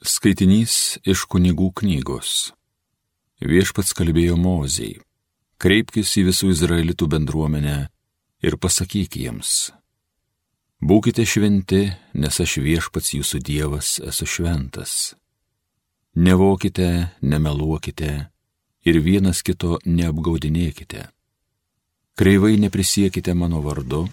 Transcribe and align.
Skaitinys 0.00 0.96
iš 1.04 1.26
kunigų 1.28 1.66
knygos. 1.76 2.54
Viešpats 3.44 3.92
kalbėjo 3.92 4.38
Mozijai. 4.40 5.02
Kreipkis 5.60 6.14
į 6.16 6.22
visų 6.30 6.54
izraelitų 6.54 7.04
bendruomenę 7.12 7.74
ir 8.40 8.56
pasakyk 8.56 9.18
jiems. 9.20 9.74
Būkite 10.80 11.26
šventi, 11.28 11.82
nes 12.16 12.40
aš 12.40 12.54
viešpats 12.64 13.12
jūsų 13.18 13.42
Dievas 13.44 13.98
esu 14.00 14.24
šventas. 14.24 14.94
Nevokite, 16.16 17.12
nemeluokite 17.20 18.30
ir 18.88 19.00
vienas 19.04 19.44
kito 19.44 19.76
neapgaudinėkite. 19.84 21.10
Kreivai 22.16 22.56
neprisiekite 22.56 23.36
mano 23.36 23.60
vardu, 23.60 24.06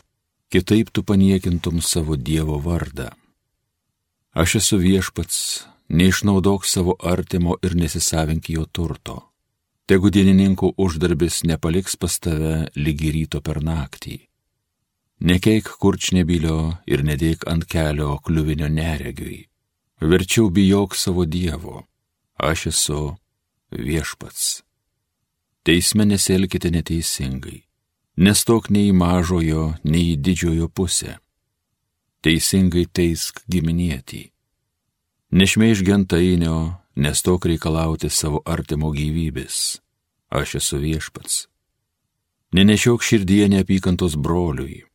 kitaip 0.51 0.91
tu 0.91 1.07
paniekintum 1.07 1.79
savo 1.79 2.19
Dievo 2.19 2.59
vardą. 2.59 3.07
Aš 4.35 4.59
esu 4.59 4.83
viešpats, 4.83 5.63
neišnaudok 5.89 6.65
savo 6.65 6.95
artimo 6.99 7.55
ir 7.63 7.75
nesisavink 7.75 8.49
jo 8.49 8.65
turto. 8.65 9.17
Tegu 9.87 10.11
dienininkų 10.11 10.73
uždarbis 10.77 11.43
nepaliks 11.47 11.95
pas 11.95 12.19
tave 12.19 12.67
lygi 12.75 13.11
ryto 13.15 13.41
per 13.41 13.61
naktį. 13.63 14.19
Nekeik 15.23 15.69
kurčnebilio 15.79 16.77
ir 16.85 17.03
nedėk 17.07 17.47
ant 17.47 17.65
kelio 17.65 18.17
kliuvinio 18.19 18.67
neregiui. 18.67 19.47
Verčiau 20.01 20.51
bijok 20.53 20.95
savo 20.95 21.25
Dievo. 21.25 21.87
Aš 22.37 22.67
esu 22.69 23.15
viešpats. 23.71 24.61
Teisme 25.63 26.05
nesielkite 26.05 26.69
neteisingai. 26.69 27.63
Nestok 28.17 28.69
nei 28.69 28.91
mažojo, 28.91 29.73
nei 29.83 30.17
didžiojo 30.17 30.67
pusę. 30.69 31.17
Teisingai 32.21 32.85
teisk 32.91 33.41
giminietį 33.49 34.27
Nešmeiž 35.31 35.83
gentainio, 35.83 36.79
nestok 36.95 37.45
reikalauti 37.51 38.07
savo 38.09 38.39
artimo 38.47 38.93
gyvybės. 38.95 39.81
Aš 40.31 40.55
esu 40.61 40.79
viešpats. 40.79 41.47
Nenešiok 42.55 43.03
širdie 43.03 43.49
neapykantos 43.51 44.15
broliui, 44.15 44.85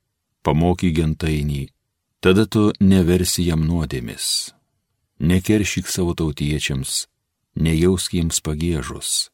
pamoky 0.41 0.89
gentainį, 0.97 1.69
tada 2.25 2.47
tu 2.49 2.73
neversi 2.81 3.45
jam 3.45 3.61
nuodėmis. 3.69 4.55
Nekeršyk 5.21 5.85
savo 5.93 6.17
tautiečiams, 6.17 7.07
nejausk 7.61 8.17
jiems 8.17 8.41
pagėžus. 8.41 9.29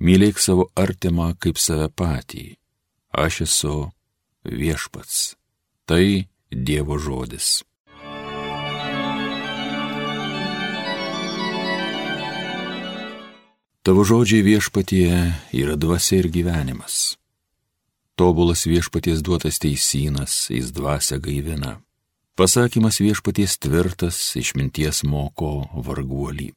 Mylėk 0.00 0.40
savo 0.40 0.70
artimą 0.80 1.34
kaip 1.36 1.60
save 1.60 1.92
patį. 1.92 2.56
Aš 3.12 3.44
esu 3.44 3.74
viešpats. 4.48 5.36
Tai 5.84 6.24
Dievo 6.50 6.96
žodis. 6.98 7.60
Tavo 13.90 14.04
žodžiai 14.06 14.46
viešpatie 14.46 15.10
yra 15.50 15.74
dvasia 15.74 16.20
ir 16.22 16.28
gyvenimas. 16.30 17.18
Tobulas 18.14 18.62
viešpaties 18.62 19.18
duotas 19.18 19.58
teisynas, 19.58 20.46
jis 20.46 20.68
dvasia 20.70 21.16
gaivina. 21.18 21.80
Pasakymas 22.38 23.00
viešpaties 23.02 23.58
tvirtas, 23.58 24.14
išminties 24.38 25.02
moko 25.02 25.66
varguolį. 25.74 26.52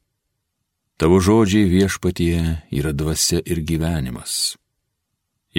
Tavo 0.94 1.18
žodžiai 1.18 1.66
viešpatie 1.66 2.38
yra 2.70 2.92
dvasia 2.94 3.42
ir 3.42 3.64
gyvenimas. 3.66 4.54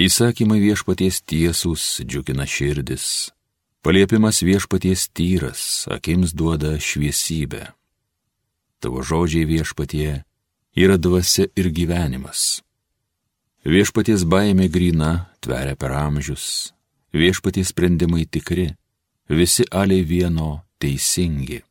Įsakymai 0.00 0.56
viešpaties 0.64 1.20
tiesūs 1.28 2.00
džiugina 2.08 2.48
širdis. 2.48 3.34
Paliepimas 3.84 4.40
viešpaties 4.40 5.10
tyras, 5.12 5.84
akims 5.92 6.32
duoda 6.32 6.80
šviesybę. 6.80 7.66
Tavo 8.80 9.04
žodžiai 9.04 9.44
viešpatie 9.44 10.24
yra 10.76 10.96
dvasia 11.00 11.48
ir 11.56 11.70
gyvenimas. 11.72 12.60
Viešpaties 13.64 14.26
baimė 14.28 14.68
grina, 14.68 15.32
tveria 15.40 15.74
per 15.74 15.94
amžius, 15.96 16.74
viešpaties 17.16 17.72
sprendimai 17.72 18.26
tikri, 18.28 18.68
visi 19.28 19.64
aliai 19.72 20.04
vieno 20.04 20.66
teisingi. 20.78 21.62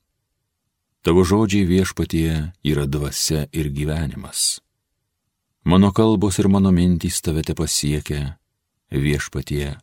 Tavo 1.06 1.22
žodžiai 1.22 1.70
viešpatie 1.70 2.32
yra 2.66 2.88
dvasia 2.90 3.46
ir 3.54 3.70
gyvenimas. 3.70 4.60
Mano 5.64 5.94
kalbos 5.94 6.42
ir 6.42 6.50
mano 6.50 6.74
mintys 6.74 7.22
tave 7.22 7.46
te 7.46 7.54
pasiekia, 7.54 8.36
viešpatie, 8.90 9.78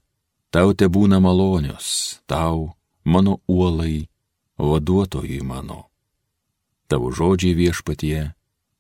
tau 0.51 0.75
te 0.75 0.91
būna 0.91 1.23
malonios, 1.23 2.19
tau, 2.27 2.75
mano 3.07 3.39
uolai, 3.47 4.11
vaduotojai 4.59 5.41
mano. 5.47 5.87
Tavo 6.91 7.15
žodžiai 7.15 7.55
viešpatie 7.55 8.35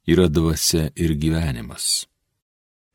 yra 0.06 0.28
dvasia 0.28 0.90
ir 0.96 1.14
gyvenimas. 1.14 2.06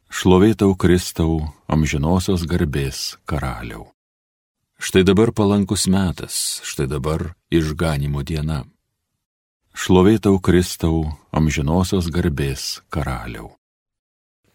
Šlovėtau 0.08 0.76
Kristau, 0.80 1.42
amžinosios 1.68 2.46
garbės 2.48 3.18
karaliau. 3.28 3.92
Štai 4.80 5.04
dabar 5.04 5.34
palankus 5.34 5.88
metas, 5.90 6.62
štai 6.64 6.88
dabar 6.88 7.34
išganimo 7.52 8.24
diena. 8.24 8.64
Šlovėtau 9.74 10.40
Kristau, 10.40 11.18
amžinosios 11.32 12.12
garbės 12.14 12.82
karaliau. 12.90 13.56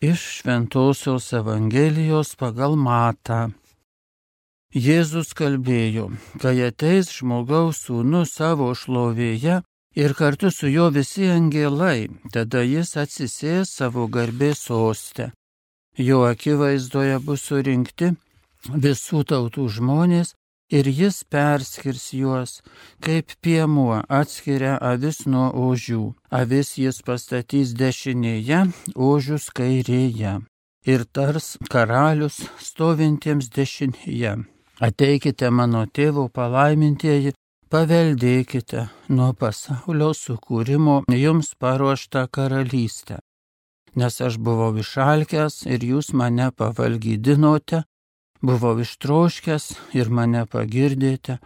Iš 0.02 0.20
Šventojios 0.40 1.28
Evangelijos 1.38 2.34
pagal 2.34 2.74
Matą. 2.74 3.52
Jėzus 4.72 5.30
kalbėjo, 5.36 6.08
kai 6.42 6.56
ateis 6.66 7.12
žmogaus 7.12 7.84
sūnus 7.86 8.32
savo 8.34 8.72
šlovėje, 8.74 9.60
ir 9.94 10.14
kartu 10.14 10.50
su 10.50 10.68
juo 10.68 10.90
visi 10.90 11.28
angelai, 11.30 12.08
tada 12.32 12.62
jis 12.62 12.96
atsisės 12.96 13.72
savo 13.78 14.08
garbės 14.08 14.66
sostę. 14.68 15.32
Jo 15.98 16.24
akivaizdoje 16.24 17.18
bus 17.20 17.48
surinkti 17.48 18.14
visų 18.70 19.24
tautų 19.28 19.68
žmonės 19.76 20.32
ir 20.72 20.88
jis 20.88 21.22
perskirs 21.28 22.12
juos, 22.16 22.62
kaip 23.04 23.34
piemuo 23.44 24.00
atskiria 24.08 24.78
avis 24.80 25.26
nuo 25.26 25.50
ožių. 25.68 26.14
Avis 26.30 26.78
jis 26.80 27.02
pastatys 27.04 27.74
dešinėje, 27.76 28.64
ožius 28.96 29.50
kairėje. 29.52 30.40
Ir 30.88 31.04
tars 31.14 31.56
karalius 31.70 32.40
stovintiems 32.58 33.52
dešinėje. 33.52 34.38
Ateikite 34.82 35.50
mano 35.50 35.84
tėvo 35.86 36.26
palaimintieji, 36.32 37.36
paveldėkite 37.72 38.82
nuo 39.16 39.30
pasaulio 39.32 40.10
sukūrimo 40.12 40.96
jums 41.16 41.54
paruoštą 41.62 42.26
karalystę. 42.36 43.16
Nes 43.96 44.18
aš 44.26 44.36
buvau 44.36 44.74
išalkęs 44.82 45.62
ir 45.72 45.86
jūs 45.88 46.10
mane 46.20 46.50
pavalgydinote, 46.56 47.82
buvau 48.44 48.74
ištroškęs 48.84 49.68
ir 49.96 50.12
mane 50.18 50.44
pagirdėte, 50.52 51.38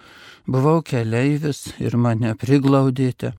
buvau 0.51 0.83
keleivis 0.91 1.63
ir 1.79 1.95
mane 1.95 2.35
priglaudėte, 2.43 3.33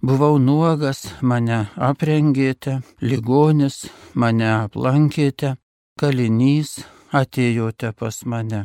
buvau 0.00 0.40
nuogas, 0.40 1.04
mane 1.20 1.60
aprengėte, 1.90 2.80
ligonis, 3.04 3.84
mane 4.14 4.48
aplankėte, 4.54 5.56
kalinys, 6.00 6.78
atėjote 7.12 7.92
pas 7.92 8.24
mane. 8.24 8.64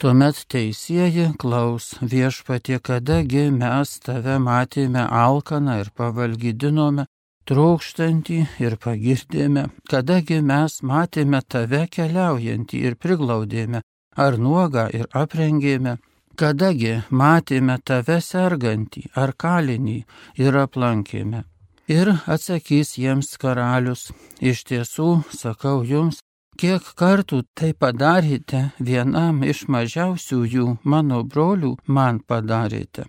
Tuomet 0.00 0.38
teisėjai 0.48 1.26
klaus 1.36 1.90
viešpatie, 2.00 2.78
kadagi 2.80 3.42
mes 3.52 3.90
tave 4.00 4.38
matėme 4.40 5.02
alkaną 5.22 5.74
ir 5.82 5.90
pavalgydinome, 5.92 7.04
trokštantį 7.50 8.38
ir 8.64 8.76
pagirdėme, 8.80 9.66
kadagi 9.92 10.38
mes 10.52 10.78
matėme 10.92 11.42
tave 11.54 11.82
keliaujantį 11.96 12.80
ir 12.88 12.96
priglaudėme, 12.96 13.82
ar 14.16 14.38
nuogą 14.46 14.86
ir 14.96 15.04
aprengėme, 15.22 15.98
kadagi 16.32 16.94
matėme 17.10 17.76
tave 17.84 18.22
sergantį 18.24 19.04
ar 19.20 19.34
kalinį 19.36 19.98
ir 20.46 20.60
aplankėme. 20.64 21.44
Ir 21.92 22.14
atsakys 22.24 22.96
jiems 22.96 23.36
karalius, 23.36 24.08
iš 24.40 24.64
tiesų 24.72 25.10
sakau 25.36 25.82
jums, 25.84 26.24
Kiek 26.60 26.84
kartų 26.92 27.38
tai 27.56 27.70
padarėte 27.72 28.58
vienam 28.84 29.38
iš 29.48 29.62
mažiausiųjų 29.72 30.64
mano 30.84 31.22
brolių, 31.24 31.70
man 31.86 32.18
padarėte. 32.20 33.06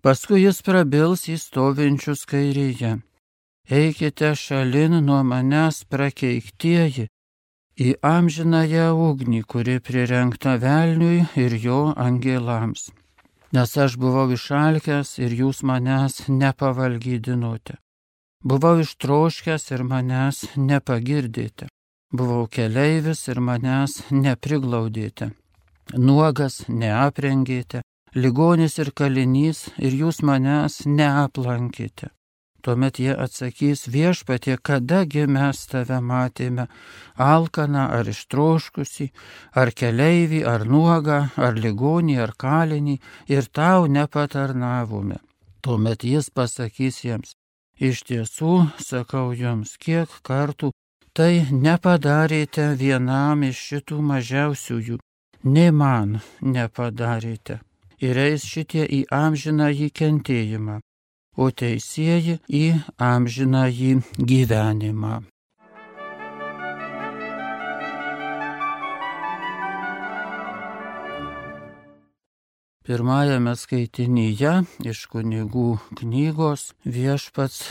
Paskui 0.00 0.38
jis 0.40 0.62
prabils 0.64 1.26
į 1.28 1.36
stovinčius 1.42 2.22
kairėje. 2.30 2.94
Eikite 3.68 4.30
šalin 4.44 4.96
nuo 5.04 5.18
manęs 5.20 5.82
prakeiktieji 5.92 7.04
į 7.76 7.90
amžinąją 8.14 8.88
ugnį, 9.10 9.42
kuri 9.52 9.76
prirengta 9.84 10.56
velniui 10.64 11.26
ir 11.44 11.58
jo 11.60 11.92
angelams. 12.08 12.88
Nes 13.52 13.76
aš 13.76 14.00
buvau 14.00 14.30
išalkęs 14.32 15.18
ir 15.20 15.36
jūs 15.42 15.60
manęs 15.60 16.22
nepavalgydinote. 16.40 17.76
Buvau 18.40 18.80
ištroškęs 18.80 19.70
ir 19.76 19.84
manęs 19.92 20.44
nepagirdėte. 20.56 21.68
Buvau 22.14 22.44
keleivis 22.46 23.24
ir 23.32 23.40
manęs 23.42 23.94
nepriglaudėte. 24.14 25.32
Nuogas 25.98 26.60
neaprengėte, 26.68 27.80
ligonis 28.14 28.78
ir 28.78 28.92
kalinys 29.00 29.64
ir 29.82 29.96
jūs 30.00 30.20
manęs 30.22 30.84
neaplankite. 30.86 32.12
Tuomet 32.62 33.00
jie 33.02 33.16
atsakys 33.24 33.82
viešpatie, 33.94 34.54
kadagi 34.68 35.24
mes 35.26 35.64
tave 35.72 35.98
matėme, 36.10 36.68
alkaną 37.18 37.88
ar 37.98 38.12
ištroškusi, 38.14 39.08
ar 39.60 39.74
keleivį, 39.80 40.44
ar 40.52 40.68
nuogą, 40.70 41.18
ar 41.36 41.58
ligonį, 41.66 42.16
ar 42.28 42.36
kalinį, 42.38 42.96
ir 43.34 43.50
tau 43.50 43.90
nepatarnavome. 43.96 45.18
Tuomet 45.66 46.06
jis 46.06 46.30
pasakys 46.30 47.02
jiems, 47.02 47.34
iš 47.90 48.06
tiesų 48.06 48.54
sakau 48.78 49.26
jums, 49.34 49.74
kiek 49.82 50.08
kartų 50.22 50.70
tai 51.16 51.46
nepadarėte 51.50 52.70
vienam 52.80 53.44
iš 53.48 53.60
šitų 53.68 54.00
mažiausiųjų, 54.12 54.98
nei 55.44 55.70
man 55.70 56.18
nepadarėte. 56.42 57.60
Ir 58.04 58.18
eis 58.18 58.44
šitie 58.44 58.82
į 58.84 59.04
amžiną 59.14 59.70
jį 59.70 59.88
kentėjimą 60.00 60.80
o 61.36 61.50
teisėjai 61.50 62.38
į 62.48 62.64
amžinąjį 63.02 63.94
gyvenimą. 64.18 65.22
Pirmajame 72.84 73.54
skaitinyje 73.56 74.54
iš 74.84 75.06
kunigų 75.08 75.68
knygos 76.02 76.74
viešpats 76.84 77.62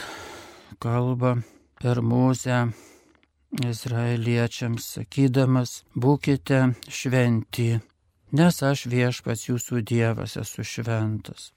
kalba 0.81 1.36
per 1.78 2.01
mūzę 2.01 2.63
izraeliečiams, 3.62 4.88
sakydamas, 4.98 5.84
būkite 5.96 6.74
šventi, 6.90 7.78
nes 8.34 8.60
aš 8.64 8.86
viešpats 8.90 9.48
jūsų 9.50 9.84
Dievas 9.86 10.38
esu 10.42 10.66
šventas. 10.66 11.52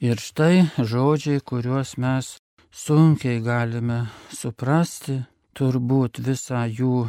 Ir 0.00 0.20
štai 0.20 0.68
žodžiai, 0.76 1.40
kuriuos 1.40 1.96
mes 2.00 2.36
sunkiai 2.72 3.40
galime 3.44 4.06
suprasti, 4.32 5.22
turbūt 5.56 6.20
visą 6.24 6.66
jų 6.68 7.06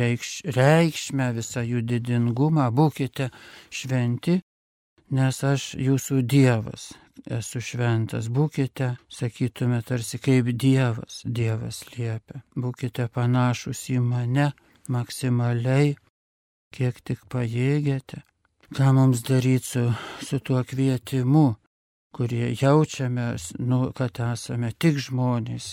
reikš, 0.00 0.32
reikšmę, 0.56 1.30
visą 1.38 1.62
jų 1.62 1.84
didingumą, 1.86 2.70
būkite 2.74 3.30
šventi, 3.70 4.40
nes 5.14 5.44
aš 5.46 5.74
jūsų 5.78 6.22
Dievas 6.26 6.92
esu 7.30 7.60
šventas, 7.60 8.28
būkite, 8.28 8.94
sakytume, 9.08 9.80
tarsi 9.86 10.20
kaip 10.20 10.50
Dievas, 10.52 11.22
Dievas 11.24 11.82
liepia, 11.94 12.42
būkite 12.56 13.08
panašus 13.08 13.88
į 13.94 14.00
mane 14.04 14.52
maksimaliai, 14.88 15.96
kiek 16.74 17.00
tik 17.00 17.26
pajėgėte. 17.32 18.22
Ką 18.74 18.92
mums 18.96 19.22
daryti 19.26 19.68
su, 19.68 19.84
su 20.24 20.40
tuo 20.40 20.64
kvietimu? 20.64 21.54
kurie 22.14 22.56
jaučiame, 22.60 23.36
nu, 23.58 23.78
kad 23.98 24.20
esame 24.32 24.70
tik 24.78 25.00
žmonės, 25.06 25.66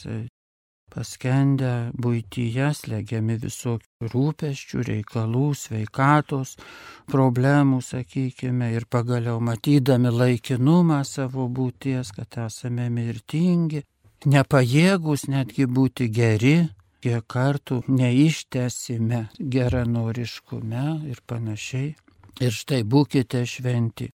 paskendę 0.92 1.92
būtyje, 2.04 2.68
slegiami 2.76 3.38
visokių 3.42 4.10
rūpeščių, 4.12 4.84
reikalų, 4.90 5.46
sveikatos, 5.58 6.58
problemų, 7.12 7.82
sakykime, 7.86 8.72
ir 8.76 8.88
pagaliau 8.92 9.40
matydami 9.40 10.12
laikinumą 10.12 11.02
savo 11.08 11.48
būties, 11.48 12.14
kad 12.18 12.40
esame 12.48 12.90
mirtingi, 12.94 13.84
nepajėgus 14.26 15.28
netgi 15.32 15.66
būti 15.66 16.12
geri, 16.14 16.56
kiek 17.02 17.26
kartų 17.26 17.82
neištesime 17.90 19.28
geranoriškume 19.40 20.88
ir 21.10 21.22
panašiai. 21.28 21.94
Ir 22.42 22.56
štai 22.56 22.82
būkite 22.88 23.44
šventi. 23.46 24.10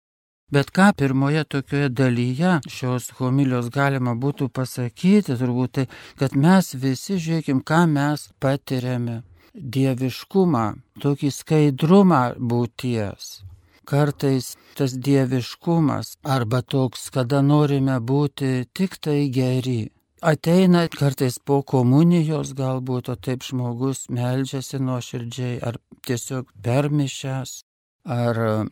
Bet 0.53 0.69
ką 0.75 0.87
pirmoje 0.99 1.43
tokioje 1.53 1.89
dalyje 1.99 2.49
šios 2.69 3.07
homilijos 3.17 3.69
galima 3.73 4.11
būtų 4.23 4.51
pasakyti, 4.57 5.33
turbūt 5.39 5.71
tai, 5.77 5.85
kad 6.19 6.35
mes 6.43 6.67
visi 6.83 7.17
žiūrėkim, 7.23 7.63
ką 7.69 7.79
mes 7.95 8.27
patiriame. 8.43 9.15
Dieviškumą, 9.77 10.65
tokį 11.01 11.31
skaidrumą 11.39 12.21
būties. 12.51 13.31
Kartais 13.89 14.51
tas 14.77 14.93
dieviškumas 15.07 16.13
arba 16.35 16.61
toks, 16.75 17.09
kada 17.17 17.41
norime 17.41 17.97
būti 18.13 18.53
tik 18.77 19.01
tai 19.01 19.19
geri. 19.39 19.81
Ateina 20.21 20.85
kartais 20.99 21.41
po 21.47 21.63
komunijos 21.73 22.53
galbūt, 22.61 23.09
o 23.09 23.15
taip 23.17 23.41
žmogus 23.49 24.05
meldžiasi 24.09 24.85
nuoširdžiai 24.85 25.59
ar 25.67 25.81
tiesiog 26.05 26.53
permišęs 26.65 27.61
ar 28.03 28.67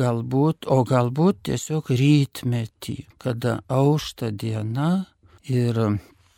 galbūt, 0.00 0.66
o 0.66 0.82
galbūt 0.88 1.42
tiesiog 1.48 1.90
rytmetį, 1.92 2.96
kada 3.20 3.60
aušta 3.68 4.30
diena 4.30 5.06
ir 5.44 5.78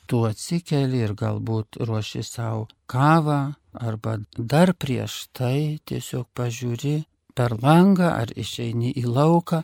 tu 0.06 0.24
atsikeli 0.26 1.04
ir 1.06 1.14
galbūt 1.14 1.78
ruoši 1.80 2.22
savo 2.26 2.66
kavą, 2.90 3.54
arba 3.74 4.18
dar 4.36 4.74
prieš 4.74 5.28
tai 5.32 5.80
tiesiog 5.86 6.26
pažiūri 6.34 7.04
per 7.34 7.56
langą 7.62 8.10
ar 8.14 8.30
išeini 8.30 8.92
į 9.00 9.06
lauką 9.10 9.62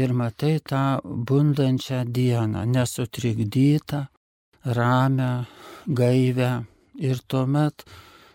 ir 0.00 0.12
matai 0.16 0.58
tą 0.64 1.00
bundančią 1.04 2.04
dieną, 2.08 2.64
nesutrikdytą, 2.64 4.06
ramę, 4.64 5.46
gaivę. 5.86 6.64
Ir 7.00 7.16
tuomet 7.24 7.84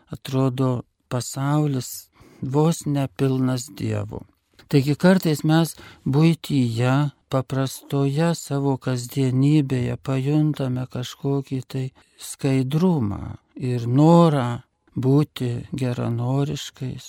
atrodo 0.10 0.86
pasaulis 1.10 2.10
vos 2.54 2.86
nepilnas 2.86 3.68
Dievo. 3.78 4.24
Taigi 4.70 4.96
kartais 4.98 5.44
mes 5.46 5.76
būtyje, 6.10 6.94
paprastoje 7.30 8.32
savo 8.40 8.78
kasdienybėje 8.82 9.98
pajuntame 10.02 10.86
kažkokį 10.96 11.60
tai 11.70 11.86
skaidrumą 12.30 13.36
ir 13.72 13.86
norą 13.86 14.48
būti 14.96 15.52
geranoriškais. 15.76 17.06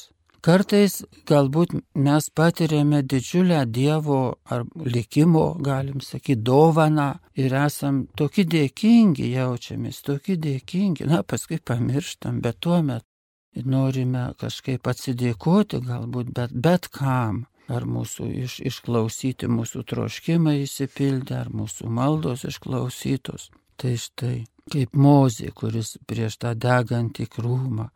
Kartais 0.47 1.01
galbūt 1.27 1.73
mes 2.07 2.29
patiriame 2.39 3.01
didžiulę 3.03 3.65
Dievo 3.67 4.21
ar 4.53 4.63
likimo, 4.85 5.47
galim 5.59 6.05
sakyti, 6.05 6.39
dovaną 6.51 7.09
ir 7.35 7.57
esam 7.65 8.05
tokie 8.21 8.45
dėkingi, 8.47 9.33
jaučiamės 9.33 10.05
tokie 10.07 10.37
dėkingi, 10.39 11.09
na 11.11 11.25
paskui 11.27 11.59
pamirštam, 11.59 12.39
bet 12.45 12.61
tuo 12.63 12.79
metu 12.83 13.16
norime 13.65 14.33
kažkaip 14.41 14.87
atsidėkoti 14.91 15.81
galbūt, 15.87 16.33
bet, 16.37 16.53
bet 16.53 16.89
kam. 16.93 17.47
Ar 17.67 17.83
mūsų 17.83 18.29
iš, 18.45 18.61
išklausyti 18.63 19.49
mūsų 19.51 19.81
troškimai 19.91 20.61
įsipildė, 20.63 21.41
ar 21.41 21.49
mūsų 21.51 21.89
maldos 21.91 22.45
išklausytos. 22.47 23.49
Tai 23.75 23.95
štai, 23.99 24.37
kaip 24.71 24.95
mozė, 24.95 25.51
kuris 25.51 25.97
prieš 26.07 26.39
tą 26.45 26.53
degantį 26.55 27.27
krūmą, 27.33 27.89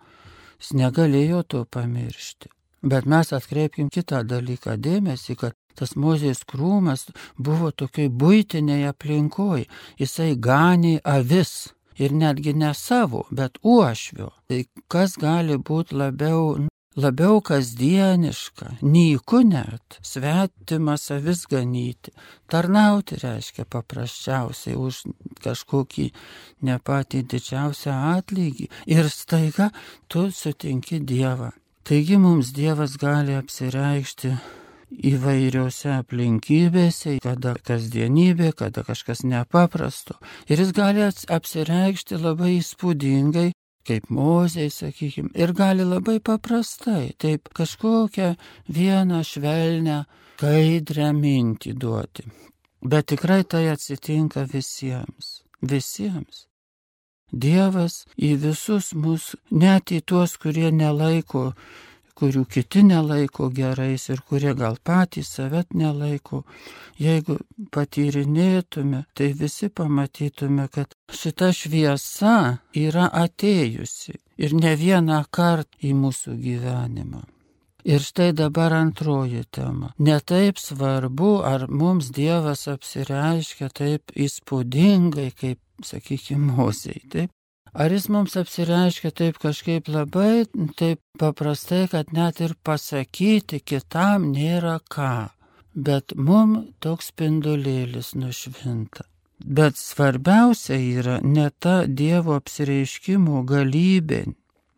jis 0.58 0.73
negalėjo 0.80 1.44
to 1.54 1.62
pamiršti. 1.70 2.50
Bet 2.82 3.06
mes 3.06 3.30
atkreipkim 3.37 3.90
kitą 3.92 4.25
dalyką 4.25 4.75
dėmesį, 4.80 5.37
kad 5.38 5.54
tas 5.78 5.94
mozės 5.96 6.42
krūmas 6.49 7.06
buvo 7.38 7.70
tokioj 7.70 8.08
būtiniai 8.23 8.88
aplinkoje, 8.90 9.68
jisai 10.00 10.32
ganė 10.35 10.96
avis 11.04 11.70
ir 12.00 12.12
netgi 12.16 12.54
ne 12.57 12.75
savo, 12.75 13.25
bet 13.30 13.59
uošvio. 13.62 14.30
Tai 14.49 14.61
kas 14.92 15.16
gali 15.21 15.57
būti 15.71 15.97
labiau, 16.00 16.57
labiau 16.97 17.40
kasdieniška, 17.45 18.76
nyku 18.83 19.42
net, 19.47 19.99
svetimas 20.12 21.11
avis 21.14 21.45
ganyti. 21.50 22.14
Tarnauti 22.50 23.21
reiškia 23.23 23.66
paprasčiausiai 23.71 24.78
už 24.80 25.02
kažkokį 25.45 26.11
ne 26.66 26.78
patį 26.78 27.25
didžiausią 27.35 27.97
atlygį. 28.16 28.71
Ir 28.97 29.11
staiga 29.12 29.71
tu 30.09 30.30
sutinki 30.35 31.02
Dievą. 31.04 31.52
Taigi 31.85 32.16
mums 32.21 32.52
Dievas 32.57 32.97
gali 33.00 33.37
apsireikšti 33.38 34.35
įvairiose 34.90 35.92
aplinkybėse, 36.00 37.18
kada 37.23 37.54
kasdienybė, 37.66 38.52
kada 38.59 38.85
kažkas 38.87 39.23
nepaprasto. 39.25 40.18
Ir 40.50 40.62
jis 40.62 40.75
gali 40.76 41.06
apsireikšti 41.06 42.18
labai 42.20 42.56
įspūdingai, 42.59 43.50
kaip 43.87 44.11
mozei, 44.12 44.68
sakykime, 44.70 45.32
ir 45.35 45.54
gali 45.56 45.87
labai 45.87 46.18
paprastai, 46.20 47.14
taip 47.18 47.49
kažkokią 47.56 48.35
vieną 48.68 49.23
švelnę, 49.26 50.04
kaidrę 50.40 51.11
mintį 51.16 51.75
duoti. 51.80 52.28
Bet 52.80 53.11
tikrai 53.12 53.42
tai 53.44 53.66
atsitinka 53.73 54.47
visiems. 54.49 55.40
Visiems. 55.61 56.47
Dievas 57.30 58.06
į 58.18 58.35
visus 58.42 58.90
mus, 58.97 59.35
net 59.50 59.92
į 59.94 60.00
tuos, 60.02 60.35
kurie 60.40 60.70
nelaiko 60.75 61.52
kurių 62.20 62.44
kiti 62.52 62.82
nelaiko 62.84 63.48
gerais 63.56 64.08
ir 64.12 64.20
kurie 64.28 64.52
gal 64.58 64.76
patys 64.84 65.32
savet 65.36 65.74
nelaiko. 65.74 66.42
Jeigu 67.00 67.38
patyrinėtume, 67.72 69.04
tai 69.16 69.32
visi 69.42 69.70
pamatytume, 69.72 70.68
kad 70.72 70.92
šita 71.08 71.50
šviesa 71.56 72.36
yra 72.76 73.08
atėjusi 73.24 74.18
ir 74.44 74.56
ne 74.56 74.76
vieną 74.76 75.22
kartą 75.32 75.80
į 75.88 75.94
mūsų 76.04 76.36
gyvenimą. 76.44 77.24
Ir 77.88 78.04
štai 78.04 78.32
dabar 78.36 78.74
antroji 78.76 79.46
tema. 79.50 79.94
Netaip 79.98 80.60
svarbu, 80.60 81.40
ar 81.48 81.64
mums 81.72 82.10
Dievas 82.12 82.66
apsireiškia 82.68 83.70
taip 83.72 84.12
įspūdingai, 84.12 85.30
kaip, 85.32 85.60
sakykime, 85.80 86.52
mozei, 86.58 87.00
taip? 87.08 87.32
Ar 87.72 87.92
jis 87.94 88.08
mums 88.10 88.34
apsireiškia 88.36 89.10
taip 89.14 89.38
kažkaip 89.38 89.88
labai, 89.88 90.46
taip 90.76 90.98
paprastai, 91.18 91.86
kad 91.92 92.10
net 92.12 92.40
ir 92.40 92.56
pasakyti 92.66 93.60
kitam 93.62 94.32
nėra 94.34 94.80
ką. 94.90 95.30
Bet 95.74 96.16
mum 96.16 96.56
toks 96.82 97.12
spindulėlis 97.12 98.16
nušvinta. 98.18 99.06
Bet 99.40 99.78
svarbiausia 99.78 100.76
yra 100.76 101.20
ne 101.22 101.46
ta 101.62 101.86
Dievo 101.86 102.34
apsireiškimo 102.36 103.44
galybė, 103.48 104.24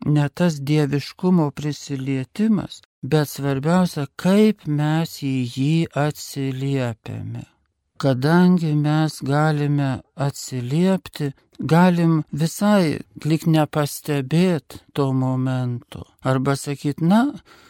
ne 0.05 0.27
tas 0.29 0.59
dieviškumo 0.69 1.49
prisilietimas, 1.51 2.81
bet 3.01 3.29
svarbiausia, 3.29 4.05
kaip 4.15 4.67
mes 4.67 5.17
į 5.23 5.35
jį 5.55 5.73
atsiliepiame. 6.05 7.43
Kadangi 8.03 8.73
mes 8.75 9.21
galime 9.23 10.01
atsiliepti, 10.25 11.29
galim 11.59 12.23
visai 12.35 12.99
lik 13.23 13.45
nepastebėti 13.47 14.81
to 14.91 15.05
momento. 15.15 16.01
Arba 16.31 16.57
sakyti, 16.59 17.05
na, 17.07 17.21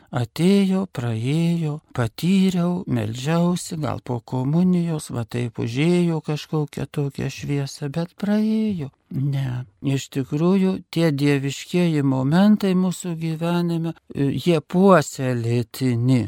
atėjo, 0.10 0.88
praėjo, 0.98 1.76
patyriau, 1.94 2.82
melžiausi, 2.88 3.78
gal 3.84 4.02
po 4.02 4.18
komunijos, 4.32 5.12
va 5.14 5.22
taip 5.26 5.62
užėjo 5.62 6.22
kažkokią 6.26 6.88
tokią 6.98 7.30
šviesą, 7.38 7.92
bet 7.94 8.16
praėjo. 8.18 8.90
Ne, 9.14 9.66
iš 9.86 10.08
tikrųjų 10.16 10.80
tie 10.90 11.12
dieviškieji 11.14 12.02
momentai 12.02 12.74
mūsų 12.74 13.14
gyvenime, 13.22 13.94
jie 14.16 14.58
puoselėtini. 14.62 16.24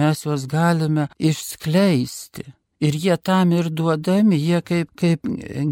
Mes 0.00 0.24
juos 0.24 0.46
galime 0.48 1.10
išskleisti. 1.18 2.46
Ir 2.80 2.96
jie 2.96 3.16
tam 3.16 3.52
ir 3.52 3.68
duodami, 3.76 4.38
jie 4.40 4.62
kaip, 4.64 4.94
kaip 4.96 5.26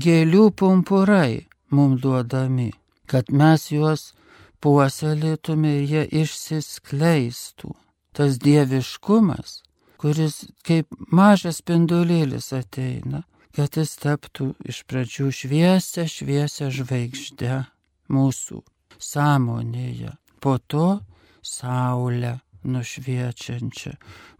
gėlių 0.05 0.51
pumpurai 0.53 1.47
mums 1.73 2.03
duodami, 2.03 2.73
kad 3.09 3.31
mes 3.33 3.71
juos 3.73 4.13
puoselėtume 4.61 5.79
ir 5.79 5.85
jie 5.93 6.05
išsiskleistų. 6.23 7.73
Tas 8.13 8.39
dieviškumas, 8.43 9.63
kuris 10.01 10.43
kaip 10.67 10.89
mažas 11.15 11.63
spindulėlis 11.63 12.51
ateina, 12.57 13.23
kad 13.57 13.79
jis 13.79 13.95
taptų 14.03 14.53
iš 14.69 14.83
pradžių 14.91 15.31
šviesę, 15.35 16.05
šviesę 16.11 16.69
žvaigždę 16.75 17.63
mūsų 18.13 18.61
sąmonėje, 18.99 20.13
po 20.43 20.59
to 20.59 21.01
saulę 21.43 22.39
nušviečiančią 22.69 23.95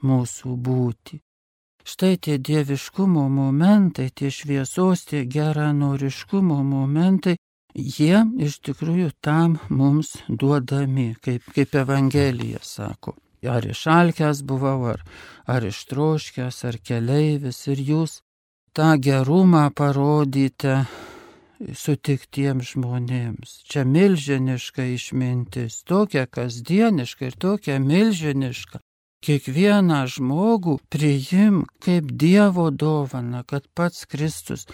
mūsų 0.05 0.55
būti. 0.69 1.23
Štai 1.89 2.19
tie 2.21 2.37
dieviškumo 2.37 3.23
momentai, 3.33 4.11
tie 4.13 4.29
šviesos, 4.29 5.07
tie 5.09 5.23
geranoriškumo 5.25 6.59
momentai, 6.61 7.39
jie 7.73 8.21
iš 8.45 8.59
tikrųjų 8.67 9.15
tam 9.25 9.57
mums 9.73 10.19
duodami, 10.29 11.15
kaip, 11.25 11.49
kaip 11.55 11.75
Evangelija 11.83 12.61
sako. 12.63 13.17
Ar 13.49 13.65
išalkęs 13.65 14.43
buvau, 14.45 14.83
ar, 14.93 15.05
ar 15.47 15.65
ištroškęs, 15.65 16.59
ar 16.69 16.77
keleivis 16.85 17.63
ir 17.73 17.81
jūs 17.91 18.19
tą 18.77 18.91
gerumą 19.01 19.69
parodyti 19.73 20.75
sutiktiems 21.75 22.75
žmonėms. 22.75 23.63
Čia 23.71 23.87
milžiniška 23.89 24.85
išmintis, 24.93 25.81
tokia 25.89 26.27
kasdieniška 26.27 27.31
ir 27.31 27.39
tokia 27.41 27.79
milžiniška, 27.83 28.83
Kiekvieną 29.27 29.99
žmogų 30.15 30.77
priim 30.95 31.65
kaip 31.85 32.11
Dievo 32.23 32.69
dovana, 32.83 33.43
kad 33.51 33.65
pats 33.75 34.07
Kristus 34.07 34.67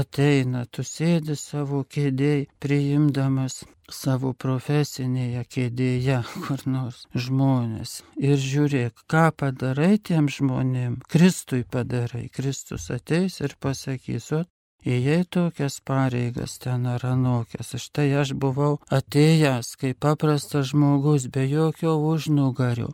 ateina, 0.00 0.64
tu 0.72 0.84
sėdi 0.86 1.36
savo 1.36 1.82
kėdėje, 1.96 2.46
priimdamas 2.64 3.58
savo 3.92 4.32
profesinėje 4.44 5.44
kėdėje 5.56 6.22
kur 6.46 6.64
nors 6.76 7.04
žmonės. 7.26 7.98
Ir 8.16 8.40
žiūrėk, 8.46 9.04
ką 9.12 9.26
padarai 9.42 9.98
tiem 9.98 10.32
žmonėm, 10.38 10.96
Kristui 11.12 11.62
padarai, 11.76 12.26
Kristus 12.32 12.88
ateis 12.96 13.40
ir 13.44 13.58
pasakys, 13.60 14.32
o 14.32 14.42
Įjei 14.82 15.22
tokias 15.30 15.76
pareigas 15.86 16.56
ten 16.58 16.88
ar 16.90 17.04
anokias, 17.06 17.68
štai 17.84 18.08
aš 18.22 18.32
buvau 18.34 18.80
atėjęs 18.96 19.76
kaip 19.78 20.00
paprastas 20.02 20.72
žmogus 20.72 21.28
be 21.30 21.44
jokio 21.46 21.92
užnugario, 22.10 22.88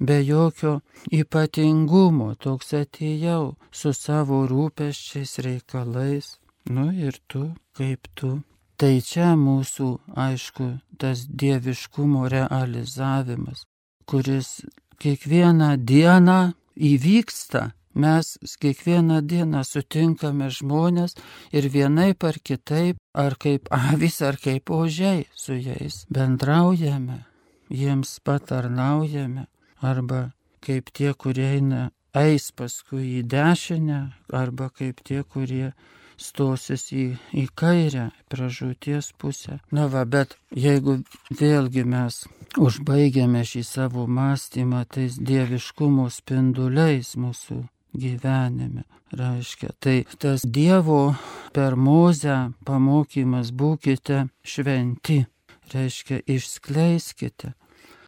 be 0.00 0.20
jokio 0.24 0.80
ypatingumo, 1.12 2.34
toks 2.40 2.72
atėjau 2.80 3.54
su 3.70 3.92
savo 3.92 4.44
rūpeščiais 4.48 5.36
reikalais, 5.44 6.36
nu 6.72 6.88
ir 6.92 7.20
tu 7.28 7.50
kaip 7.76 8.08
tu. 8.14 8.40
Tai 8.80 8.94
čia 9.04 9.34
mūsų, 9.36 9.88
aišku, 10.16 10.70
tas 10.96 11.26
dieviškumo 11.28 12.24
realizavimas, 12.32 13.66
kuris 14.08 14.62
kiekvieną 15.00 15.76
dieną 15.76 16.40
įvyksta. 16.76 17.70
Mes 18.00 18.38
kiekvieną 18.62 19.18
dieną 19.26 19.64
sutinkame 19.66 20.46
žmonės 20.54 21.16
ir 21.52 21.66
vienai 21.74 22.14
par 22.14 22.38
kitaip, 22.38 22.96
ar 23.12 23.34
kaip 23.36 23.68
avis, 23.74 24.20
ar 24.22 24.38
kaip 24.40 24.70
ožiai 24.70 25.26
su 25.34 25.58
jais 25.58 26.06
bendraujame, 26.08 27.24
jiems 27.68 28.20
patarnaujame 28.24 29.48
arba 29.80 30.30
kaip 30.64 30.90
tie, 30.92 31.12
kurie 31.14 31.46
eina, 31.56 31.88
eis 32.16 32.50
paskui 32.52 33.20
į 33.20 33.22
dešinę, 33.30 34.00
arba 34.34 34.68
kaip 34.74 35.00
tie, 35.06 35.22
kurie 35.24 35.72
stosis 36.20 36.90
į, 36.92 37.06
į 37.32 37.46
kairę, 37.56 38.10
pražūties 38.32 39.12
pusę. 39.16 39.58
Na 39.72 39.88
va, 39.88 40.04
bet 40.04 40.36
jeigu 40.52 41.00
vėlgi 41.32 41.86
mes 41.88 42.24
užbaigiame 42.60 43.42
šį 43.46 43.64
savo 43.64 44.06
mąstymą 44.06 44.84
tais 44.92 45.16
dieviškumo 45.16 46.08
spinduliais 46.12 47.14
mūsų 47.16 47.62
gyvenime, 47.96 48.84
reiškia, 49.16 49.72
tai 49.80 50.04
tas 50.18 50.44
Dievo 50.44 51.14
per 51.54 51.76
mozę 51.76 52.52
pamokymas 52.66 53.50
būkite 53.50 54.26
šventi, 54.46 55.24
reiškia, 55.72 56.20
išskleiskite, 56.26 57.54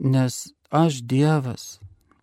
nes 0.02 0.52
aš 0.72 1.02
Dievas, 1.08 1.78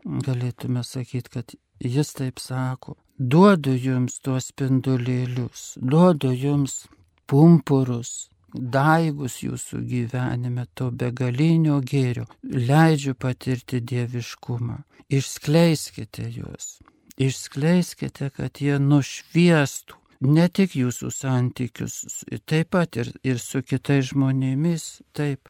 galėtume 0.06 0.84
sakyti, 0.84 1.30
kad 1.30 1.54
jis 1.80 2.14
taip 2.18 2.42
sako, 2.42 2.98
duodu 3.20 3.76
jums 3.76 4.20
tuos 4.24 4.50
spindulėlius, 4.52 5.78
duodu 5.80 6.34
jums 6.34 6.88
pumpurus, 7.30 8.30
daigus 8.54 9.40
jūsų 9.44 9.84
gyvenime, 9.86 10.66
to 10.74 10.90
begalinio 10.92 11.80
gėrio, 11.86 12.26
leidžiu 12.44 13.14
patirti 13.14 13.82
dieviškumą, 13.82 14.82
išskleiskite 15.10 16.26
juos, 16.34 16.80
išskleiskite, 17.22 18.32
kad 18.34 18.62
jie 18.64 18.80
nušviestų 18.82 20.00
ne 20.26 20.48
tik 20.50 20.76
jūsų 20.76 21.12
santykius, 21.14 22.24
taip 22.50 22.74
pat 22.76 22.98
ir, 23.00 23.14
ir 23.24 23.40
su 23.40 23.62
kitais 23.64 24.10
žmonėmis, 24.12 25.02
taip, 25.14 25.48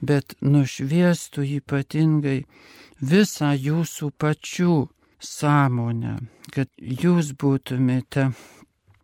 bet 0.00 0.34
nušviestų 0.42 1.44
ypatingai 1.58 2.40
visą 3.00 3.52
jūsų 3.54 4.10
pačių 4.18 4.76
sąmonę, 5.20 6.16
kad 6.54 6.68
jūs 6.78 7.32
būtumėte 7.40 8.30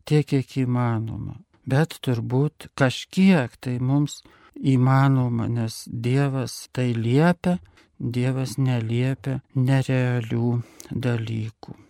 tiek, 0.04 0.26
kiek 0.26 0.56
įmanoma. 0.64 1.38
Bet 1.70 1.98
turbūt 2.04 2.70
kažkiek 2.78 3.54
tai 3.60 3.78
mums 3.78 4.22
įmanoma, 4.56 5.46
nes 5.48 5.84
Dievas 5.86 6.68
tai 6.74 6.90
liepia, 6.96 7.58
Dievas 8.00 8.56
neliepia 8.58 9.40
nerealių 9.54 10.56
dalykų. 10.90 11.89